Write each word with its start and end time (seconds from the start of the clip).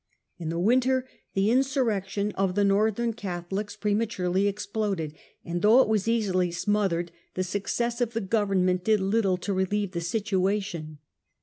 In 0.39 0.49
the 0.49 0.57
winter 0.57 1.07
the 1.35 1.49
insurrec 1.49 2.07
tion 2.07 2.31
of 2.31 2.55
the 2.55 2.63
Northern 2.63 3.13
Catholics 3.13 3.75
prematurely 3.75 4.47
exploded, 4.47 5.13
and 5.45 5.61
though 5.61 5.79
it 5.79 5.87
was 5.87 6.07
easily 6.07 6.49
smothered, 6.49 7.11
the 7.35 7.43
success 7.43 8.01
of 8.01 8.13
the 8.13 8.21
Government 8.21 8.83
did 8.83 8.99
little 8.99 9.37
to 9.37 9.53
relieve 9.53 9.91
the 9.91 10.01
situation. 10.01 10.97